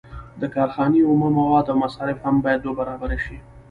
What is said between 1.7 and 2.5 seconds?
او مصارف هم